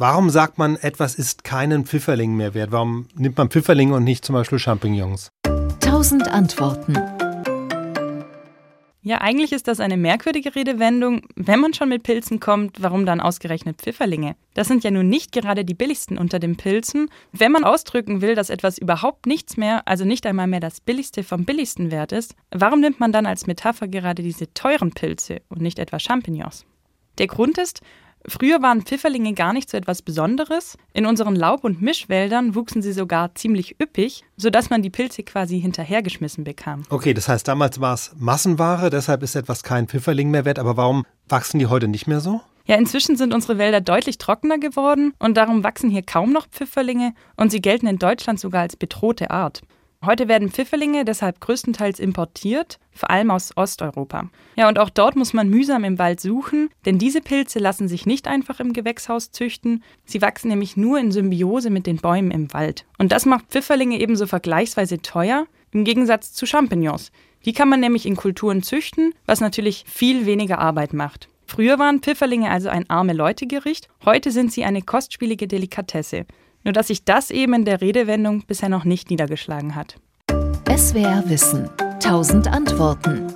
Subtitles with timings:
[0.00, 2.70] Warum sagt man, etwas ist keinen Pfifferling mehr wert?
[2.70, 5.32] Warum nimmt man Pfifferlinge und nicht zum Beispiel Champignons?
[5.80, 6.94] Tausend Antworten.
[9.02, 11.22] Ja, eigentlich ist das eine merkwürdige Redewendung.
[11.34, 14.36] Wenn man schon mit Pilzen kommt, warum dann ausgerechnet Pfifferlinge?
[14.54, 17.10] Das sind ja nun nicht gerade die billigsten unter den Pilzen.
[17.32, 21.24] Wenn man ausdrücken will, dass etwas überhaupt nichts mehr, also nicht einmal mehr das billigste
[21.24, 25.60] vom billigsten wert ist, warum nimmt man dann als Metapher gerade diese teuren Pilze und
[25.60, 26.66] nicht etwa Champignons?
[27.18, 27.80] Der Grund ist,
[28.26, 30.76] Früher waren Pfifferlinge gar nicht so etwas Besonderes.
[30.92, 35.60] In unseren Laub- und Mischwäldern wuchsen sie sogar ziemlich üppig, sodass man die Pilze quasi
[35.60, 36.82] hinterhergeschmissen bekam.
[36.90, 40.58] Okay, das heißt, damals war es Massenware, deshalb ist etwas kein Pfifferling mehr wert.
[40.58, 42.40] Aber warum wachsen die heute nicht mehr so?
[42.66, 47.14] Ja, inzwischen sind unsere Wälder deutlich trockener geworden und darum wachsen hier kaum noch Pfifferlinge
[47.36, 49.62] und sie gelten in Deutschland sogar als bedrohte Art.
[50.06, 54.30] Heute werden Pfifferlinge deshalb größtenteils importiert, vor allem aus Osteuropa.
[54.54, 58.06] Ja, und auch dort muss man mühsam im Wald suchen, denn diese Pilze lassen sich
[58.06, 59.82] nicht einfach im Gewächshaus züchten.
[60.04, 62.86] Sie wachsen nämlich nur in Symbiose mit den Bäumen im Wald.
[62.98, 67.10] Und das macht Pfifferlinge ebenso vergleichsweise teuer, im Gegensatz zu Champignons.
[67.44, 71.28] Die kann man nämlich in Kulturen züchten, was natürlich viel weniger Arbeit macht.
[71.44, 76.26] Früher waren Pfifferlinge also ein arme Leute-Gericht, heute sind sie eine kostspielige Delikatesse.
[76.64, 79.96] Nur dass sich das eben in der Redewendung bisher noch nicht niedergeschlagen hat.
[80.68, 81.70] SWR Wissen.
[82.00, 83.27] Tausend Antworten.